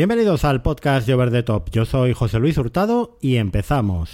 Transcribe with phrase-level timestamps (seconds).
[0.00, 1.68] Bienvenidos al podcast de Over the Top.
[1.72, 4.10] Yo soy José Luis Hurtado y empezamos.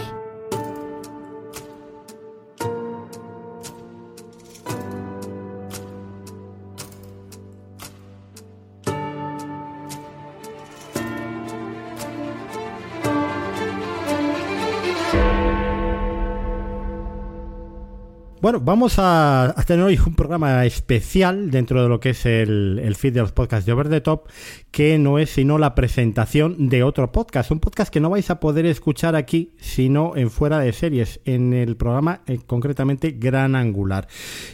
[18.46, 23.14] Bueno, vamos a, tener hoy un programa especial dentro de lo que es el, feed
[23.14, 24.28] de los podcasts de Over the Top,
[24.70, 27.50] que no es sino la presentación de otro podcast.
[27.50, 31.54] Un podcast que no vais a poder escuchar aquí, sino en fuera de series, en
[31.54, 34.06] el programa eh, concretamente Gran Angular.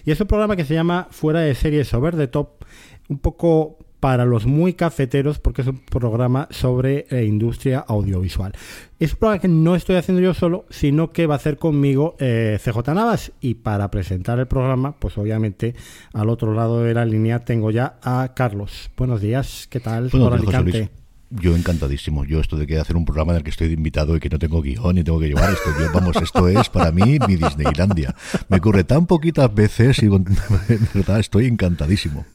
[0.06, 2.64] Y es un programa que se llama Fuera de series Over the Top,
[3.10, 8.52] un poco para los muy cafeteros porque es un programa sobre eh, industria audiovisual.
[8.98, 12.16] Es un programa que no estoy haciendo yo solo, sino que va a hacer conmigo
[12.18, 13.30] eh, CJ Navas.
[13.40, 15.76] Y para presentar el programa, pues obviamente
[16.14, 18.90] al otro lado de la línea tengo ya a Carlos.
[18.96, 20.08] Buenos días, ¿qué tal?
[20.08, 20.90] por Alicante?
[21.30, 22.24] Yo encantadísimo.
[22.24, 24.30] Yo esto de que hacer un programa en el que estoy de invitado y que
[24.30, 25.70] no tengo guion y tengo que llevar esto.
[25.94, 28.16] vamos, esto es para mí mi Disneylandia.
[28.48, 32.26] Me ocurre tan poquitas veces y de verdad estoy encantadísimo.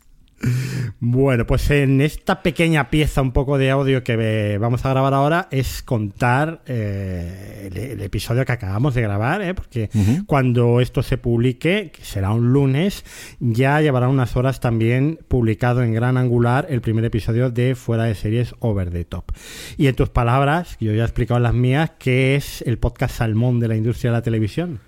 [1.00, 5.48] Bueno, pues en esta pequeña pieza un poco de audio que vamos a grabar ahora
[5.52, 9.54] es contar eh, el, episodio que acabamos de grabar, ¿eh?
[9.54, 9.90] porque
[10.26, 13.04] cuando esto se publique, que será un lunes,
[13.40, 18.16] ya llevará unas horas también publicado en gran angular el primer episodio de Fuera de
[18.16, 19.32] Series Over the Top.
[19.78, 23.60] Y en tus palabras, yo ya he explicado las mías, ¿qué es el podcast salmón
[23.60, 24.80] de la industria de la televisión?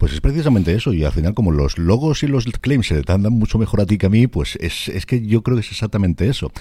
[0.00, 3.12] Pues es precisamente eso, y al final como los logos y los claims se te
[3.12, 5.60] andan mucho mejor a ti que a mí, pues es, es que yo creo que
[5.60, 6.52] es exactamente eso.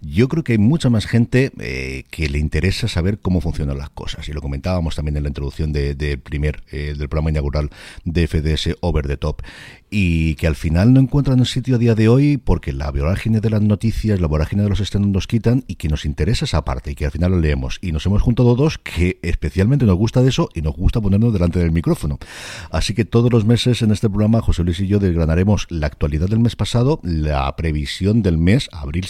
[0.00, 3.90] Yo creo que hay mucha más gente eh, que le interesa saber cómo funcionan las
[3.90, 7.70] cosas, y lo comentábamos también en la introducción de, primer, eh, del programa inaugural
[8.04, 9.42] de FDS Over the Top
[9.90, 13.40] y que al final no encuentran un sitio a día de hoy porque la vorágine
[13.40, 16.64] de las noticias, la vorágine de los estrenos nos quitan y que nos interesa esa
[16.64, 17.78] parte y que al final lo leemos.
[17.82, 21.32] Y nos hemos juntado dos que especialmente nos gusta de eso y nos gusta ponernos
[21.32, 22.18] delante del micrófono.
[22.70, 26.28] Así que todos los meses en este programa José Luis y yo desgranaremos la actualidad
[26.28, 28.68] del mes pasado, la previsión del mes.
[28.72, 29.06] Abril,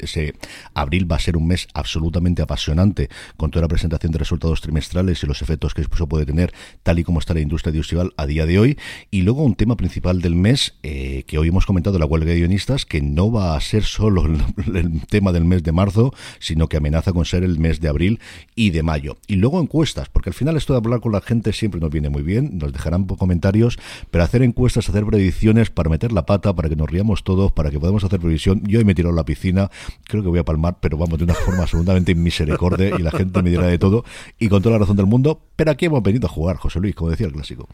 [0.00, 0.34] ese,
[0.72, 5.22] abril va a ser un mes absolutamente apasionante con toda la presentación de resultados trimestrales
[5.22, 6.52] y los efectos que eso puede tener
[6.84, 8.78] tal y como está la industria audiovisual a día de hoy.
[9.10, 12.38] Y luego un tema principal del mes, eh, que hoy hemos comentado la huelga de
[12.38, 14.24] guionistas, que no va a ser solo
[14.74, 18.20] el, tema del mes de marzo, sino que amenaza con ser el mes de abril
[18.54, 19.16] y de mayo.
[19.26, 22.08] Y luego encuestas, porque al final esto de hablar con la gente siempre nos viene
[22.08, 23.78] muy bien, nos dejarán comentarios,
[24.10, 27.70] pero hacer encuestas, hacer predicciones para meter la pata, para que nos riamos todos, para
[27.70, 28.62] que podamos hacer previsión.
[28.66, 29.70] Yo hoy me a la piscina,
[30.04, 33.42] creo que voy a palmar, pero vamos, de una forma absolutamente misericordia y la gente
[33.42, 34.04] me dirá de todo
[34.38, 35.40] y con toda la razón del mundo.
[35.56, 37.68] Pero aquí hemos venido a jugar, José Luis, como decía el clásico.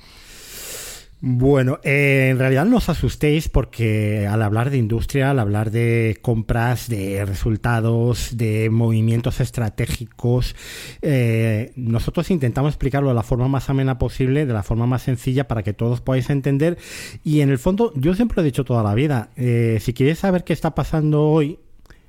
[1.21, 6.17] Bueno, eh, en realidad no os asustéis porque al hablar de industria, al hablar de
[6.23, 10.55] compras, de resultados, de movimientos estratégicos,
[11.03, 15.49] eh, nosotros intentamos explicarlo de la forma más amena posible, de la forma más sencilla
[15.49, 16.78] para que todos podáis entender.
[17.25, 20.21] Y en el fondo, yo siempre lo he dicho toda la vida, eh, si quieres
[20.21, 21.59] saber qué está pasando hoy,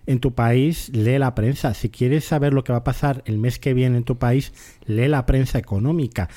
[0.09, 1.75] en tu país, lee la prensa.
[1.75, 4.53] Si quieres saber lo que va a pasar el mes que viene en tu país,
[4.85, 6.29] lee la prensa económica.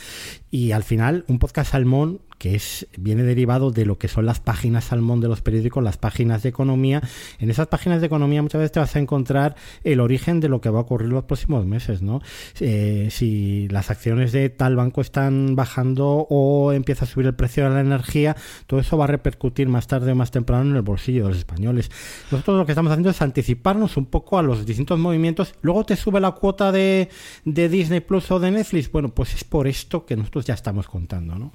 [0.55, 4.41] Y al final, un podcast salmón que es, viene derivado de lo que son las
[4.41, 7.01] páginas salmón de los periódicos, las páginas de economía.
[7.39, 9.55] En esas páginas de economía muchas veces te vas a encontrar
[9.85, 12.21] el origen de lo que va a ocurrir los próximos meses, ¿no?
[12.59, 17.63] Eh, si las acciones de tal banco están bajando o empieza a subir el precio
[17.63, 18.37] de la energía,
[18.67, 21.39] todo eso va a repercutir más tarde o más temprano en el bolsillo de los
[21.39, 21.93] españoles.
[22.33, 25.55] Nosotros lo que estamos haciendo es anticiparnos un poco a los distintos movimientos.
[25.63, 27.09] Luego te sube la cuota de,
[27.45, 28.91] de Disney Plus o de Netflix.
[28.91, 31.53] Bueno, pues es por esto que nosotros ya estamos contando, ¿no?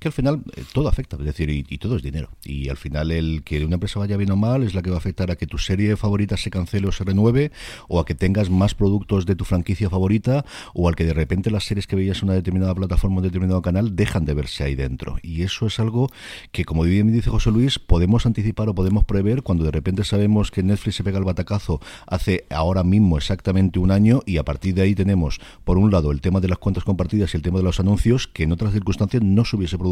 [0.00, 2.30] Que al final eh, todo afecta, es decir, y, todo es dinero.
[2.42, 4.96] Y al final el que una empresa vaya bien o mal es la que va
[4.96, 7.52] a afectar a que tu serie favorita se cancele o se renueve,
[7.86, 11.50] o a que tengas más productos de tu franquicia favorita, o al que de repente
[11.50, 14.74] las series que veías en una determinada plataforma o determinado canal dejan de verse ahí
[14.74, 15.18] dentro.
[15.22, 16.08] Y eso es algo
[16.50, 20.50] que, como bien dice José Luis, podemos anticipar o podemos prever cuando de repente sabemos
[20.50, 24.74] que Netflix se pega el batacazo hace ahora mismo exactamente un año y a partir
[24.74, 27.58] de ahí tenemos, por un lado, el tema de las cuentas compartidas y el tema
[27.58, 29.89] de los anuncios, que en otras circunstancias no se hubiese producido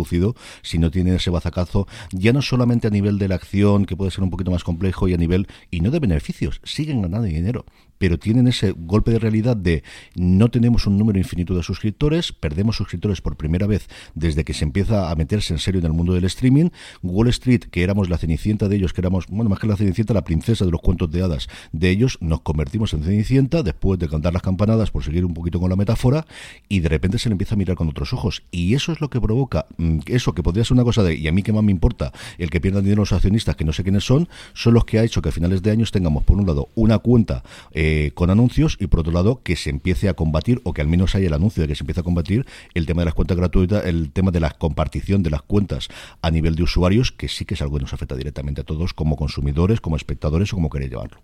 [0.63, 4.11] si no tiene ese bazacazo, ya no solamente a nivel de la acción, que puede
[4.11, 7.65] ser un poquito más complejo, y a nivel, y no de beneficios, siguen ganando dinero
[7.99, 9.83] pero tienen ese golpe de realidad de
[10.15, 14.65] no tenemos un número infinito de suscriptores, perdemos suscriptores por primera vez desde que se
[14.65, 16.71] empieza a meterse en serio en el mundo del streaming.
[17.03, 20.15] Wall Street, que éramos la cenicienta de ellos, que éramos, bueno, más que la cenicienta,
[20.15, 24.09] la princesa de los cuentos de hadas de ellos, nos convertimos en cenicienta después de
[24.09, 26.27] cantar las campanadas, por seguir un poquito con la metáfora,
[26.69, 28.43] y de repente se le empieza a mirar con otros ojos.
[28.51, 31.29] Y eso es lo que provoca, mm, eso que podría ser una cosa de, y
[31.29, 33.83] a mí que más me importa, el que pierdan dinero los accionistas, que no sé
[33.83, 36.47] quiénes son, son los que ha hecho que a finales de años tengamos, por un
[36.47, 37.43] lado, una cuenta.
[37.73, 40.83] Eh, eh, con anuncios y por otro lado que se empiece a combatir o que
[40.83, 42.45] al menos haya el anuncio de que se empiece a combatir
[42.75, 45.89] el tema de las cuentas gratuitas, el tema de la compartición de las cuentas
[46.21, 48.93] a nivel de usuarios, que sí que es algo que nos afecta directamente a todos
[48.93, 51.23] como consumidores, como espectadores o como queréis llevarlo.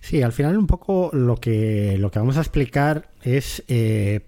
[0.00, 4.20] Sí, al final un poco lo que, lo que vamos a explicar es eh,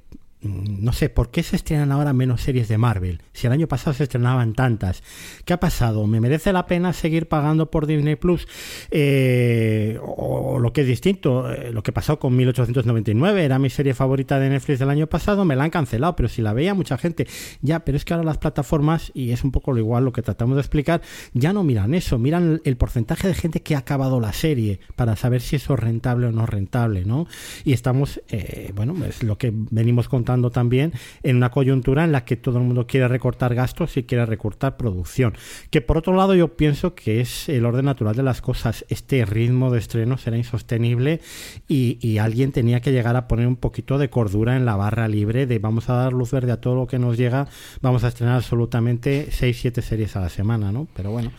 [0.46, 3.22] no sé, ¿por qué se estrenan ahora menos series de Marvel?
[3.32, 5.02] Si el año pasado se estrenaban tantas.
[5.44, 6.06] ¿Qué ha pasado?
[6.06, 8.46] ¿Me merece la pena seguir pagando por Disney Plus?
[8.90, 13.94] Eh, o, lo que es distinto, eh, lo que pasó con 1899, era mi serie
[13.94, 16.98] favorita de Netflix del año pasado, me la han cancelado, pero si la veía mucha
[16.98, 17.26] gente,
[17.60, 20.22] ya, pero es que ahora las plataformas, y es un poco lo igual lo que
[20.22, 21.02] tratamos de explicar,
[21.32, 25.16] ya no miran eso, miran el porcentaje de gente que ha acabado la serie para
[25.16, 27.26] saber si eso es rentable o no rentable, ¿no?
[27.64, 30.92] Y estamos, eh, bueno, es lo que venimos contando también
[31.22, 34.76] en una coyuntura en la que todo el mundo quiere recortar gastos y quiere recortar
[34.76, 35.34] producción.
[35.70, 38.84] Que por otro lado yo pienso que es el orden natural de las cosas.
[38.88, 41.20] Este ritmo de estreno será insostenible
[41.68, 45.08] y, y alguien tenía que llegar a poner un poquito de cordura en la barra
[45.08, 47.48] libre de vamos a dar luz verde a todo lo que nos llega,
[47.80, 50.86] vamos a estrenar absolutamente 6-7 series a la semana, ¿no?
[50.94, 51.32] Pero bueno,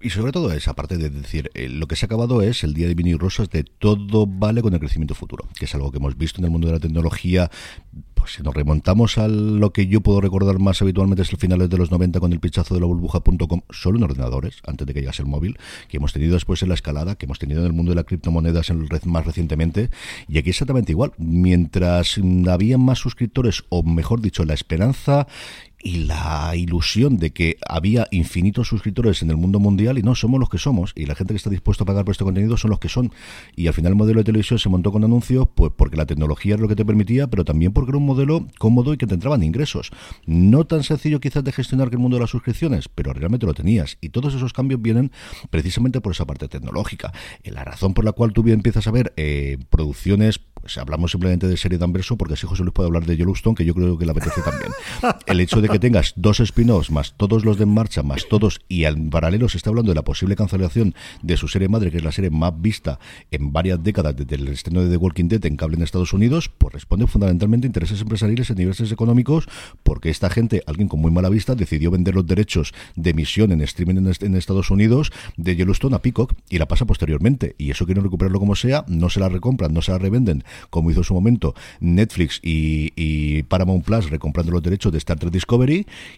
[0.00, 2.72] y sobre todo esa parte de decir, eh, lo que se ha acabado es el
[2.72, 5.98] día de Vini Rosas de todo vale con el crecimiento futuro, que es algo que
[5.98, 7.50] hemos visto en el mundo de la tecnología.
[8.14, 11.70] Pues si nos remontamos a lo que yo puedo recordar más habitualmente es el finales
[11.70, 15.00] de los 90 con el pichazo de la burbuja.com, solo en ordenadores, antes de que
[15.00, 15.58] llegase el móvil,
[15.88, 18.04] que hemos tenido después en la escalada, que hemos tenido en el mundo de las
[18.04, 19.90] criptomonedas en el más recientemente,
[20.28, 21.12] y aquí exactamente igual.
[21.18, 25.26] Mientras había más suscriptores, o mejor dicho, la esperanza
[25.82, 30.38] y la ilusión de que había infinitos suscriptores en el mundo mundial y no somos
[30.38, 32.70] los que somos y la gente que está dispuesta a pagar por este contenido son
[32.70, 33.12] los que son.
[33.56, 36.54] Y al final el modelo de televisión se montó con anuncios pues porque la tecnología
[36.54, 39.14] es lo que te permitía pero también porque era un modelo cómodo y que te
[39.14, 39.90] entraban ingresos.
[40.26, 43.54] No tan sencillo quizás de gestionar que el mundo de las suscripciones pero realmente lo
[43.54, 43.96] tenías.
[44.00, 45.12] Y todos esos cambios vienen
[45.50, 47.12] precisamente por esa parte tecnológica.
[47.44, 51.56] La razón por la cual tú empiezas a ver eh, producciones pues hablamos simplemente de
[51.56, 54.04] serie de Anverso porque así José Luis puede hablar de Yellowstone que yo creo que
[54.04, 54.70] le apetece también.
[55.26, 58.60] El hecho de que tengas dos spin-offs más todos los de En Marcha, más todos,
[58.68, 61.98] y en paralelo se está hablando de la posible cancelación de su serie madre, que
[61.98, 62.98] es la serie más vista
[63.30, 66.48] en varias décadas desde el estreno de The Walking Dead en cable en Estados Unidos,
[66.48, 69.48] pues responde fundamentalmente a intereses empresariales y intereses económicos,
[69.82, 73.60] porque esta gente, alguien con muy mala vista, decidió vender los derechos de emisión en
[73.60, 77.54] streaming en, Estados Unidos de Yellowstone a Peacock y la pasa posteriormente.
[77.58, 80.90] Y eso quieren recuperarlo como sea, no se la recompran, no se la revenden, como
[80.90, 85.59] hizo en su momento Netflix y Paramount Plus recomprando los derechos de Star Trek Discovery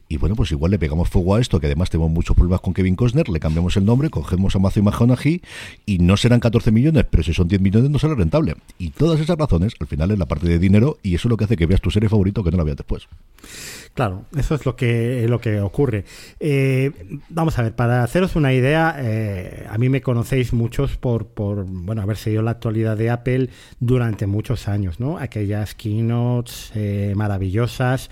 [0.08, 2.74] y bueno, pues igual le pegamos fuego a esto, que además tenemos muchos problemas con
[2.74, 5.42] Kevin Costner, le cambiamos el nombre, cogemos a Matthew McConaughey
[5.86, 8.54] y no serán 14 millones, pero si son 10 millones no será rentable.
[8.78, 11.36] Y todas esas razones, al final es la parte de dinero y eso es lo
[11.36, 13.08] que hace que veas tu serie favorito que no la veas después.
[13.94, 16.04] Claro, eso es lo que, lo que ocurre.
[16.40, 16.92] Eh,
[17.28, 21.64] vamos a ver, para haceros una idea, eh, a mí me conocéis muchos por, por
[21.66, 23.50] bueno, haber seguido la actualidad de Apple
[23.80, 25.18] durante muchos años, ¿no?
[25.18, 28.10] Aquellas keynotes eh, maravillosas.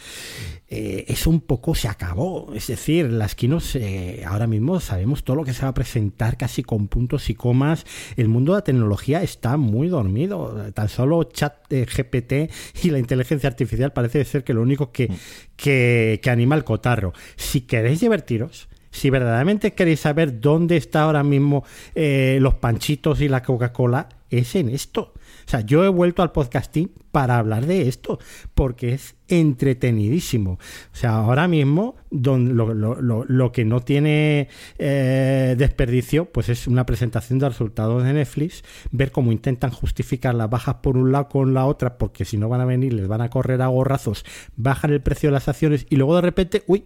[1.20, 2.50] Es un poco, se acabó.
[2.54, 3.78] Es decir, las keynotes
[4.24, 7.84] ahora mismo sabemos todo lo que se va a presentar casi con puntos y comas.
[8.16, 10.72] El mundo de la tecnología está muy dormido.
[10.72, 12.50] Tan solo chat GPT
[12.82, 15.10] y la inteligencia artificial parece ser que lo único que,
[15.56, 17.12] que, anima el cotarro.
[17.36, 21.64] Si queréis divertiros, si verdaderamente queréis saber dónde está ahora mismo
[21.94, 25.12] eh, los panchitos y la Coca-Cola, es en esto.
[25.50, 28.20] Sea, yo he vuelto al podcasting para hablar de esto,
[28.54, 30.52] porque es entretenidísimo.
[30.52, 34.46] O sea, ahora mismo lo, que no tiene
[34.78, 40.48] eh, desperdicio, pues es una presentación de resultados de Netflix, ver cómo intentan justificar las
[40.48, 43.20] bajas por un lado con la otra, porque si no van a venir, les van
[43.20, 46.84] a correr a gorrazos, bajan el precio de las acciones y luego de repente, uy,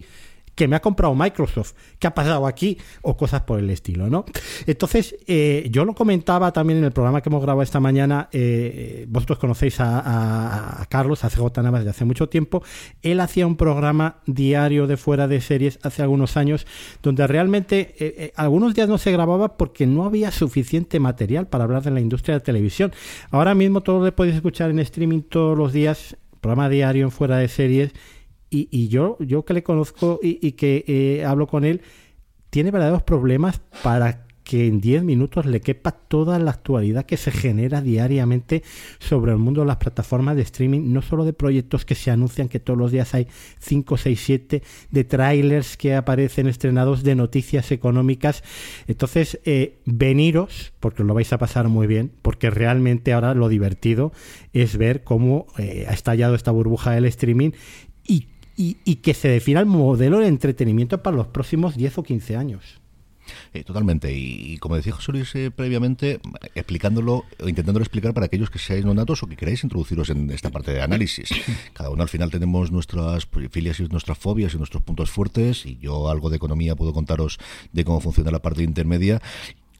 [0.55, 2.77] que me ha comprado Microsoft, ¿qué ha pasado aquí?
[3.01, 4.25] O cosas por el estilo, ¿no?
[4.65, 9.05] Entonces, eh, yo lo comentaba también en el programa que hemos grabado esta mañana, eh,
[9.09, 12.63] vosotros conocéis a, Carlos, a CJ Navas hace mucho tiempo,
[13.01, 16.65] él hacía un programa diario de fuera de series hace algunos años,
[17.03, 21.83] donde realmente eh, algunos días no se grababa porque no había suficiente material para hablar
[21.83, 22.93] de la industria de televisión.
[23.29, 27.37] Ahora mismo todo lo podéis escuchar en streaming todos los días, programa diario en fuera
[27.37, 27.91] de series
[28.71, 31.81] y, yo, yo que le conozco y, que eh, hablo con él,
[32.49, 37.31] tiene verdaderos problemas para que en 10 minutos le quepa toda la actualidad que se
[37.31, 38.63] genera diariamente
[38.99, 42.47] sobre el mundo de las plataformas de streaming, no solo de proyectos que se anuncian,
[42.47, 43.27] que todos los días hay
[43.59, 48.43] 5, 6, 7, de trailers que aparecen estrenados, de noticias económicas.
[48.87, 54.13] Entonces, eh, veniros, porque lo vais a pasar muy bien, porque realmente ahora lo divertido
[54.53, 57.51] es ver cómo eh, ha estallado esta burbuja del streaming
[58.55, 62.35] y y, que se defina el modelo de entretenimiento para los próximos 10 o 15
[62.35, 62.81] años.
[63.53, 64.13] Eh, totalmente.
[64.13, 66.19] Y, como decía José Luis eh, previamente,
[66.53, 70.71] explicándolo intentándolo explicar para aquellos que seáis nonatos o que queráis introduciros en esta parte
[70.71, 71.29] de análisis.
[71.73, 75.65] Cada uno al final tenemos nuestras filias y nuestras fobias y nuestros puntos fuertes.
[75.65, 77.39] Y yo algo de economía puedo contaros
[77.71, 79.21] de cómo funciona la parte intermedia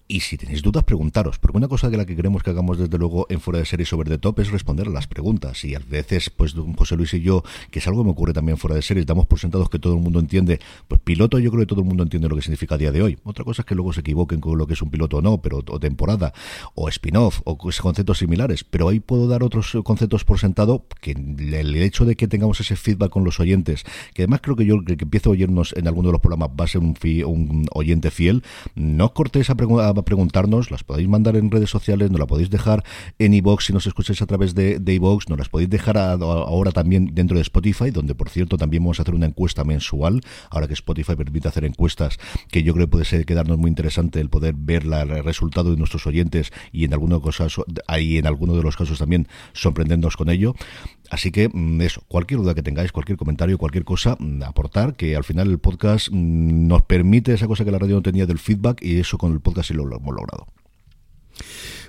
[0.07, 2.95] y si tenéis dudas, preguntaros, porque una cosa de la que queremos que hagamos desde
[2.99, 5.65] luego en Fuera de Series sobre The Top es responder a las preguntas.
[5.65, 8.57] Y a veces, pues José Luis y yo, que es algo que me ocurre también
[8.57, 10.59] fuera de series, damos por sentados que todo el mundo entiende.
[10.87, 13.01] Pues piloto, yo creo que todo el mundo entiende lo que significa a día de
[13.01, 13.17] hoy.
[13.23, 15.41] Otra cosa es que luego se equivoquen con lo que es un piloto o no,
[15.41, 16.33] pero o temporada,
[16.75, 18.63] o spin-off, o conceptos similares.
[18.63, 22.75] Pero ahí puedo dar otros conceptos por sentado que el hecho de que tengamos ese
[22.75, 23.83] feedback con los oyentes,
[24.13, 26.65] que además creo que yo que empiezo a oírnos en alguno de los programas va
[26.65, 26.95] a ser un,
[27.25, 28.43] un oyente fiel,
[28.75, 32.49] no cortéis a, preguntar a preguntarnos, las podéis mandar en redes sociales, nos la podéis
[32.49, 32.83] dejar
[33.19, 37.11] en iBox si nos escucháis a través de, de nos las podéis dejar ahora también
[37.13, 40.73] dentro de Spotify, donde por cierto también vamos a hacer una encuesta mensual, ahora que
[40.73, 42.17] Spotify permite hacer encuestas,
[42.49, 45.77] que yo creo que puede ser quedarnos muy interesante el poder ver el resultado de
[45.77, 50.29] nuestros oyentes y en algunos casos, ahí en algunos de los casos también sorprendernos con
[50.29, 50.55] ello.
[51.15, 55.15] Así que mm, eso, cualquier duda que tengáis, cualquier comentario, cualquier cosa, mm, aportar, que
[55.15, 58.37] al final el podcast mm, nos permite esa cosa que la radio no tenía del
[58.37, 60.45] feedback y eso con el podcast sí lo, lo hemos logrado.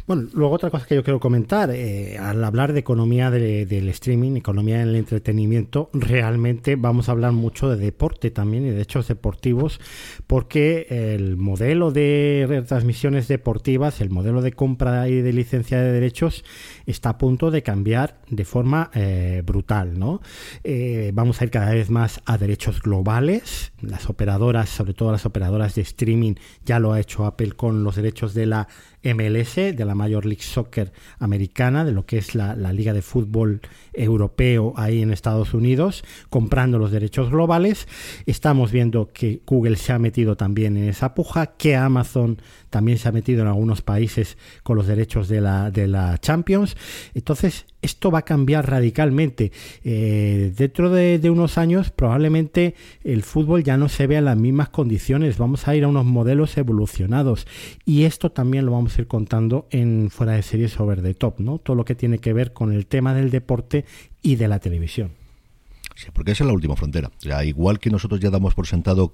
[0.06, 4.36] Bueno, luego otra cosa que yo quiero comentar, eh, al hablar de economía del streaming,
[4.36, 9.80] economía del entretenimiento, realmente vamos a hablar mucho de deporte también y de hechos deportivos,
[10.28, 10.86] porque
[11.16, 16.44] el modelo de retransmisiones deportivas, el modelo de compra y de licencia de derechos
[16.86, 20.20] está a punto de cambiar de forma eh, brutal, ¿no?
[20.62, 25.26] Eh, vamos a ir cada vez más a derechos globales, las operadoras, sobre todo las
[25.26, 26.34] operadoras de streaming,
[26.64, 28.68] ya lo ha hecho Apple con los derechos de la
[29.14, 33.60] MLS, de la Major League Soccer americana, de lo que es la, Liga de Fútbol
[33.92, 37.88] Europeo ahí en Estados Unidos, comprando los derechos globales.
[38.26, 42.40] Estamos viendo que Google se ha metido también en esa puja, que Amazon
[42.76, 46.76] también se ha metido en algunos países con los derechos de la, de la Champions.
[47.14, 49.50] Entonces, esto va a cambiar radicalmente.
[49.82, 54.68] Eh, dentro de, unos años probablemente el fútbol ya no se vea en las mismas
[54.68, 55.38] condiciones.
[55.38, 57.46] Vamos a ir a unos modelos evolucionados.
[57.86, 61.40] Y esto también lo vamos a ir contando en fuera de series sobre the top,
[61.40, 61.56] ¿no?
[61.56, 63.86] Todo lo que tiene que ver con el tema del deporte
[64.20, 65.12] y de la televisión.
[65.94, 67.10] Sí, porque esa es la última frontera.
[67.42, 69.12] igual que nosotros ya damos por sentado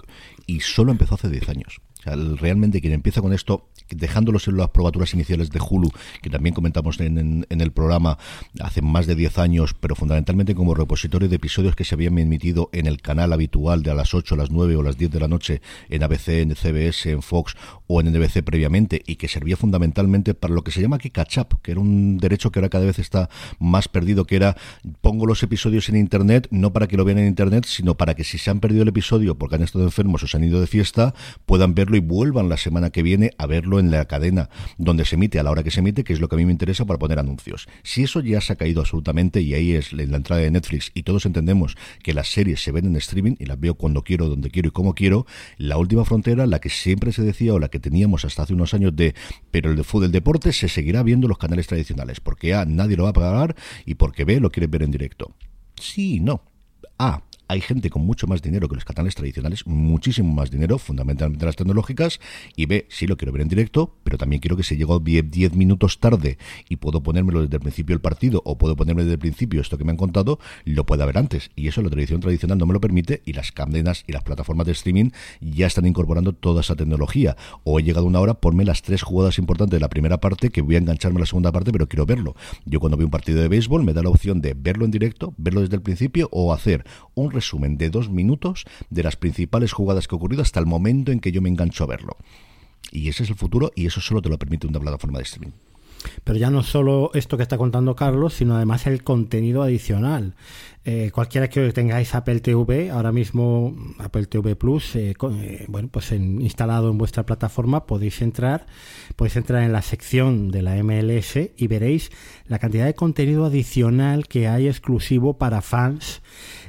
[0.49, 5.13] y solo empezó hace 10 años realmente quien empieza con esto, dejándolos en las probaturas
[5.15, 5.91] iniciales de Hulu,
[6.23, 8.19] que también comentamos en, el programa
[8.61, 12.71] hace más de 10 años, pero fundamentalmente como repositorio de episodios que se habían emitido
[12.73, 15.21] en el canal habitual de a las 8, a las 9 o las 10 de
[15.21, 17.55] la noche en ABC, en CBS, en Fox
[17.87, 21.39] o en NBC previamente, y que servía fundamentalmente para lo que se llama aquí catch
[21.39, 23.29] up, que era un derecho que ahora cada vez está
[23.59, 24.57] más perdido, que era
[25.01, 28.25] pongo los episodios en Internet, no para que lo vean en Internet, sino para que
[28.25, 30.67] si se han perdido el episodio porque han estado enfermos o se han ido de
[30.67, 31.15] fiesta,
[31.47, 35.17] puedan verlo y vuelvan la semana que viene a verlo en la cadena donde se
[35.17, 36.85] emite, a la hora que se emite, que es lo que a mí me interesa
[36.85, 37.69] para poner anuncios.
[37.83, 41.03] Si eso ya se ha caído absolutamente y ahí es la entrada de Netflix y
[41.03, 44.51] todos entendemos que las series se ven en streaming y las veo cuando quiero, donde
[44.51, 45.27] quiero y como quiero,
[45.59, 48.75] la última frontera, la que siempre se decía o la que teníamos hasta hace unos
[48.75, 49.15] años de,
[49.51, 53.05] pero el de fútbol, deporte se seguirá viendo los canales tradicionales, porque A, nadie lo
[53.05, 53.57] va a pagar
[53.87, 55.35] y porque B, lo quiere ver en directo.
[55.81, 56.43] Sí, no.
[56.99, 61.45] A, hay gente con mucho más dinero que los canales tradicionales, muchísimo más dinero, fundamentalmente
[61.45, 62.19] las tecnológicas,
[62.57, 65.55] y ve, sí lo quiero ver en directo, pero también quiero que si llego 10
[65.55, 66.39] minutos tarde
[66.71, 69.77] y puedo ponérmelo desde el principio del partido o puedo ponerme desde el principio esto
[69.77, 71.51] que me han contado, lo pueda ver antes.
[71.55, 74.67] Y eso la tradición tradicional no me lo permite y las cadenas y las plataformas
[74.67, 75.11] de streaming
[75.43, 77.37] ya están incorporando toda esa tecnología.
[77.65, 80.63] O he llegado una hora, ponme las tres jugadas importantes de la primera parte que
[80.63, 82.35] voy a engancharme a la segunda parte, pero quiero verlo.
[82.65, 85.35] Yo cuando veo un partido de béisbol me da la opción de verlo en directo,
[85.37, 90.07] verlo desde el principio o hacer un resumen de dos minutos de las principales jugadas
[90.07, 92.17] que ha ocurrido hasta el momento en que yo me engancho a verlo.
[92.91, 95.53] Y ese es el futuro y eso solo te lo permite una plataforma de streaming.
[96.25, 100.35] Pero ya no solo esto que está contando Carlos, sino además el contenido adicional.
[100.85, 106.11] Eh, cualquiera que tengáis Apple TV, ahora mismo Apple TV Plus, eh, eh, bueno, pues
[106.11, 108.67] instalado en vuestra plataforma, podéis entrar,
[109.15, 112.11] podéis entrar en la sección de la MLS y veréis
[112.49, 116.21] la cantidad de contenido adicional que hay exclusivo para fans.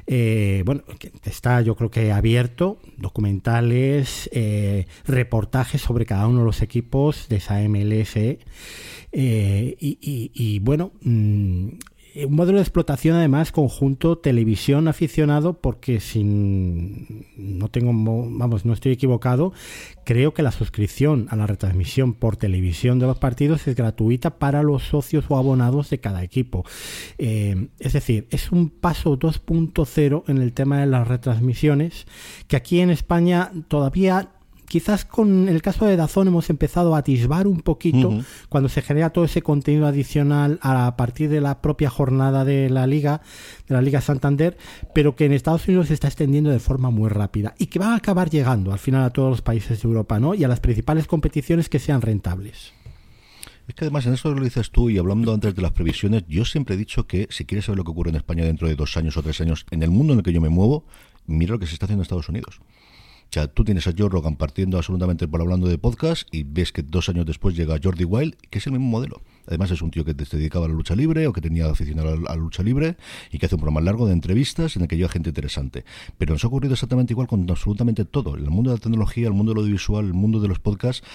[0.06, 0.84] bueno,
[1.24, 4.30] está yo creo que abierto, documentales,
[5.06, 8.16] reportajes sobre cada uno de los equipos de esa MLS.
[9.12, 11.68] y, bueno, mm,
[12.16, 18.92] un modelo de explotación además conjunto televisión aficionado porque sin no tengo vamos no estoy
[18.92, 19.52] equivocado
[20.04, 24.62] creo que la suscripción a la retransmisión por televisión de los partidos es gratuita para
[24.62, 26.64] los socios o abonados de cada equipo.
[27.18, 32.06] Eh, es decir es un paso 2.0 en el tema de las retransmisiones
[32.46, 34.30] que aquí en España todavía
[34.66, 38.18] quizás con el caso de Dazón hemos empezado a atisbar un poquito
[38.48, 42.86] cuando se genera todo ese contenido adicional a partir de la propia jornada de la
[42.86, 43.22] liga,
[43.68, 44.56] de la Liga Santander,
[44.94, 47.92] pero que en Estados Unidos se está extendiendo de forma muy rápida y que va
[47.92, 50.34] a acabar llegando al final a todos los países de Europa, ¿no?
[50.34, 52.72] Y a las principales competiciones que sean rentables.
[53.66, 56.44] Es que además en esto lo dices tú y hablando antes de las previsiones, yo
[56.44, 58.96] siempre he dicho que si quieres saber lo que ocurre en España dentro de dos
[58.96, 60.84] años o tres años, en el mundo en el que yo me muevo,
[61.26, 62.60] mira lo que se está haciendo en Estados Unidos.
[63.34, 66.84] Sea, tú tienes a Joe Rogan partiendo absolutamente por hablando de podcast y ves que
[66.84, 69.22] dos años después llega Jordi Wild, que es el mismo modelo.
[69.48, 71.98] Además es un tío que se dedicaba a la lucha libre o que tenía afición
[71.98, 72.96] a la, lucha libre
[73.32, 75.84] y que hace un programa largo de entrevistas en el que lleva gente interesante.
[76.16, 78.36] Pero nos ha ocurrido exactamente igual con absolutamente todo.
[78.36, 81.06] El mundo de la tecnología, el mundo de lo audiovisual, el mundo de los podcasts,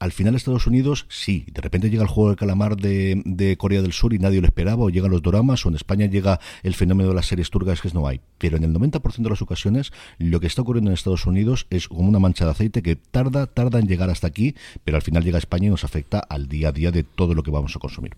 [0.00, 3.82] al final Estados Unidos, sí, de repente llega el juego del calamar de, de Corea
[3.82, 6.74] del Sur y nadie lo esperaba, o llegan los doramas, o en España llega el
[6.74, 8.20] fenómeno de las series turcas que no hay.
[8.38, 11.88] Pero en el 90% de las ocasiones, lo que está ocurriendo en Estados Unidos es
[11.88, 15.24] como una mancha de aceite que tarda, tarda en llegar hasta aquí, pero al final
[15.24, 17.74] llega a España y nos afecta al día a día de todo lo que vamos
[17.76, 18.16] a consumir.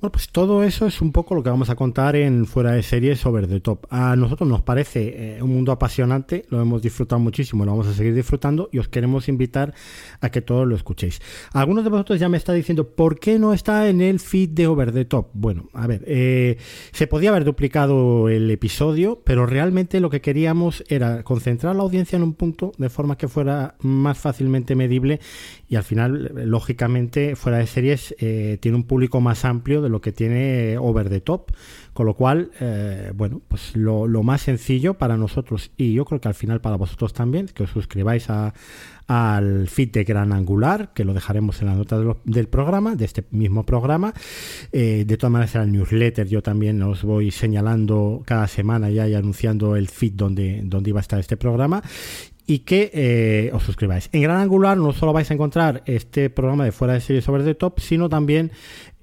[0.00, 2.82] Bueno, pues todo eso es un poco lo que vamos a contar en Fuera de
[2.82, 3.84] Series Over the Top.
[3.90, 7.92] A nosotros nos parece eh, un mundo apasionante, lo hemos disfrutado muchísimo, lo vamos a
[7.92, 9.74] seguir disfrutando y os queremos invitar
[10.22, 11.20] a que todos lo escuchéis.
[11.52, 14.68] Algunos de vosotros ya me está diciendo, ¿por qué no está en el feed de
[14.68, 15.32] Over the Top?
[15.34, 16.56] Bueno, a ver, eh,
[16.92, 22.16] se podía haber duplicado el episodio, pero realmente lo que queríamos era concentrar la audiencia
[22.16, 25.20] en un punto de forma que fuera más fácilmente medible
[25.68, 30.00] y al final, lógicamente, Fuera de Series eh, tiene un público más amplio de lo
[30.00, 31.52] que tiene Over the Top.
[31.92, 36.28] Con lo cual, eh, bueno, pues lo, más sencillo para nosotros y yo creo que
[36.28, 38.28] al final para vosotros también, que os suscribáis
[39.08, 43.24] al feed de Gran Angular, que lo dejaremos en la nota del programa, de este
[43.32, 44.14] mismo programa.
[44.72, 49.14] Eh, de todas maneras, el newsletter yo también os voy señalando cada semana ya y
[49.14, 51.82] anunciando el feed donde, donde iba a estar este programa
[52.50, 54.08] y que eh, os suscribáis.
[54.10, 57.44] En Gran Angular no solo vais a encontrar este programa de fuera de series sobre
[57.44, 58.50] the top, sino también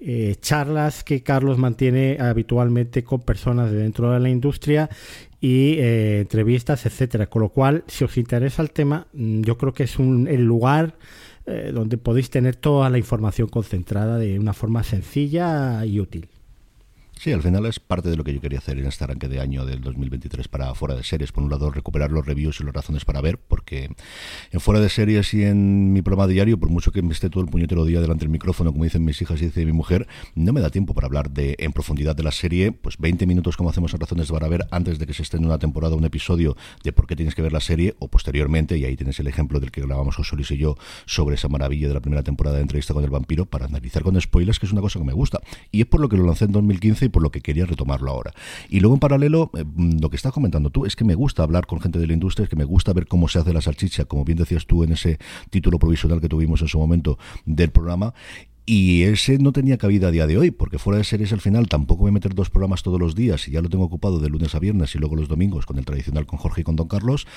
[0.01, 4.89] eh, charlas que Carlos mantiene habitualmente con personas de dentro de la industria
[5.39, 7.27] y eh, entrevistas, etcétera.
[7.27, 10.43] Con lo cual, si os interesa el tema, mm, yo creo que es un, el
[10.43, 10.95] lugar
[11.73, 16.27] donde podéis tener toda la información concentrada de una forma sencilla y útil.
[17.19, 19.39] Sí, al final es parte de lo que yo quería hacer en este arranque de
[19.39, 21.31] año del 2023 para Fuera de Series.
[21.31, 23.89] Por un lado, recuperar los reviews y las razones para ver, porque
[24.51, 27.43] en Fuera de Series y en mi programa diario, por mucho que me esté todo
[27.43, 30.53] el puñetero día delante del micrófono, como dicen mis hijas y dice mi mujer, no
[30.53, 33.71] me da tiempo para hablar de en profundidad de la serie, pues 20 minutos como
[33.71, 36.55] hacemos en Razones para Ver antes de que se esté en una temporada un episodio
[36.83, 39.59] de por qué tienes que ver la serie, o posteriormente, y ahí tienes el ejemplo
[39.59, 40.77] del que grabamos José Luis y yo
[41.07, 44.21] sobre esa maravilla de la primera temporada de entrevista con el vampiro, para analizar con
[44.21, 45.41] spoilers, que es una cosa que me gusta.
[45.71, 48.01] Y es por lo que lo lancé en 2015 y por lo que quería retomar
[48.07, 48.33] ahora.
[48.69, 51.65] Y luego en paralelo, eh, lo que estás comentando tú es que me gusta hablar
[51.65, 54.05] con gente de la industria, es que me gusta ver cómo se hace la salchicha,
[54.05, 55.17] como bien decías tú en ese
[55.49, 58.13] título provisional que tuvimos en su momento del programa,
[58.69, 61.69] y ese no tenía cabida a día de hoy, porque fuera de series al final
[61.69, 64.27] tampoco voy a meter dos programas todos los días y ya lo tengo ocupado de
[64.27, 66.89] lunes a viernes y luego los domingos con el tradicional con Jorge y con Don
[66.89, 67.27] Carlos.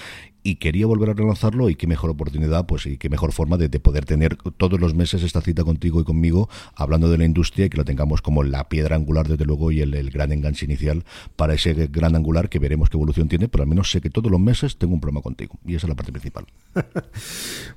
[0.43, 3.69] Y quería volver a relanzarlo y qué mejor oportunidad, pues y qué mejor forma de,
[3.79, 7.71] poder tener todos los meses esta cita contigo y conmigo hablando de la industria y
[7.71, 11.05] que lo tengamos como la piedra angular, desde luego, y el, gran enganche inicial
[11.37, 14.33] para ese gran angular que veremos qué evolución tiene, pero al menos sé que todos
[14.33, 16.47] los meses tengo un programa contigo y esa es la parte principal.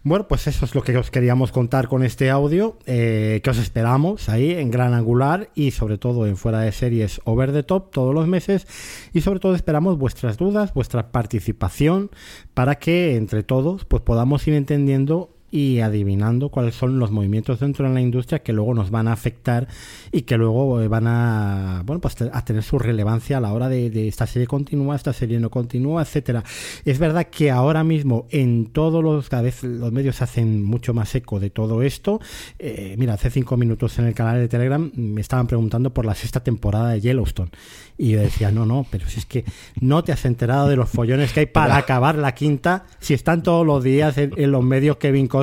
[0.03, 2.79] bueno, pues eso es lo que os queríamos contar con este audio.
[2.87, 7.19] Eh, que os esperamos ahí en Gran Angular y sobre todo en fuera de series
[7.25, 8.65] Over the Top todos los meses.
[9.13, 12.09] Y sobre todo esperamos vuestras dudas, vuestra participación
[12.53, 17.87] para que entre todos pues podamos ir entendiendo y adivinando cuáles son los movimientos dentro
[17.87, 19.67] de la industria que luego nos van a afectar
[20.11, 23.69] y que luego eh, van a bueno pues a tener su relevancia a la hora
[23.69, 26.43] de, esta serie continúa, esta serie no continúa, etcétera.
[26.85, 31.13] Es verdad que ahora mismo en todos los cada vez los medios hacen mucho más
[31.13, 32.19] eco de todo esto.
[32.57, 36.15] Eh, mira, hace cinco minutos en el canal de Telegram me estaban preguntando por la
[36.15, 37.51] sexta temporada de Yellowstone
[37.95, 39.45] y yo decía, no, no, pero si es que
[39.79, 43.43] no te has enterado de los follones que hay para acabar la quinta, si están
[43.43, 45.42] todos los días en, los medios Kevin Costner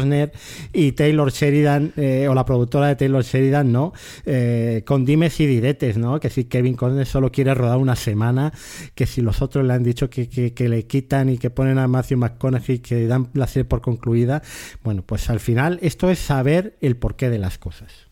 [0.73, 3.93] y Taylor Sheridan, eh, o la productora de Taylor Sheridan, ¿no?
[4.25, 6.21] Eh, con dimes y diretes, ¿no?
[6.21, 8.53] Que si Kevin Costner solo quiere rodar una semana,
[8.95, 11.89] que si los otros le han dicho que, que, le quitan y que ponen a
[11.89, 14.43] Matthew McConaughey que dan la serie por concluida,
[14.83, 18.10] bueno, pues al final esto es saber el porqué de las cosas.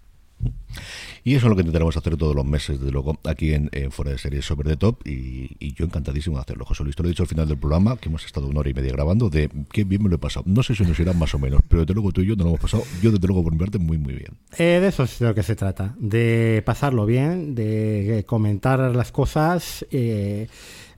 [1.25, 4.13] Y eso es lo que intentaremos hacer todos los meses, desde luego, aquí en, Fuera
[4.13, 5.07] de Series sobre The Top.
[5.07, 6.65] Y, yo encantadísimo de hacerlo.
[6.65, 8.71] José Luis, te lo he dicho al final del programa, que hemos estado una hora
[8.71, 10.45] y media grabando, de qué bien me lo he pasado.
[10.49, 12.45] No sé si nos irán más o menos, pero desde luego tú y yo no
[12.45, 14.39] lo hemos pasado, yo desde luego por mi parte, muy, muy bien.
[14.57, 19.13] Eh, de eso es de lo que se trata, de pasarlo bien, de comentar las
[19.13, 19.87] cosas.
[19.91, 20.49] Eh,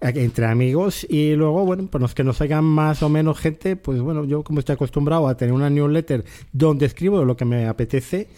[0.01, 4.01] entre amigos y luego, bueno, pues los que nos hagan más o menos gente, pues
[4.01, 8.29] bueno, yo como estoy acostumbrado a tener una newsletter donde escribo lo que me apetece,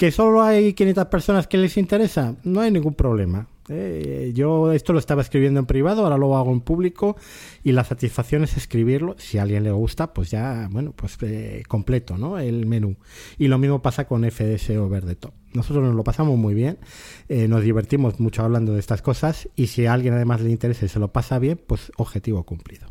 [0.00, 3.48] que solo hay 500 personas que les interesa, no hay ningún problema.
[3.68, 7.18] Eh, yo esto lo estaba escribiendo en privado, ahora lo hago en público
[7.62, 9.14] y la satisfacción es escribirlo.
[9.18, 12.38] Si a alguien le gusta, pues ya, bueno, pues eh, completo, ¿no?
[12.38, 12.96] El menú.
[13.36, 15.34] Y lo mismo pasa con FDS Over the Top.
[15.52, 16.78] Nosotros nos lo pasamos muy bien,
[17.28, 20.86] eh, nos divertimos mucho hablando de estas cosas y si a alguien además le interesa
[20.86, 22.86] y se lo pasa bien, pues objetivo cumplido.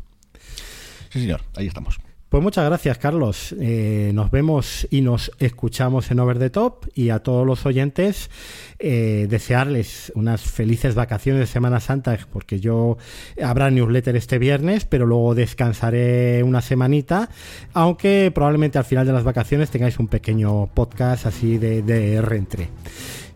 [1.08, 1.98] Sí, señor, ahí estamos.
[2.30, 3.56] Pues muchas gracias, Carlos.
[3.58, 8.30] Eh, nos vemos y nos escuchamos en Over the Top y a todos los oyentes
[8.78, 12.98] eh, desearles unas felices vacaciones de Semana Santa, porque yo
[13.42, 17.30] habrá newsletter este viernes, pero luego descansaré una semanita,
[17.72, 22.22] aunque probablemente al final de las vacaciones tengáis un pequeño podcast así de, de.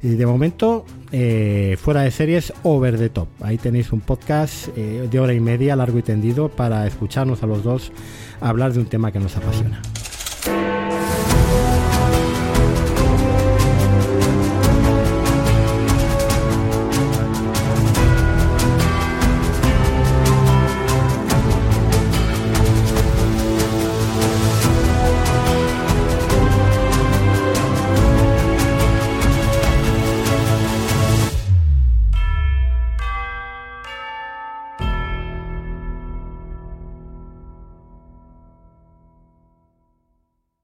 [0.04, 3.28] Y de momento, eh, fuera de series, Over the Top.
[3.40, 7.62] Ahí tenéis un podcast de hora y media, largo y tendido, para escucharnos a los
[7.62, 7.92] dos
[8.40, 9.80] hablar de un tema que nos apasiona.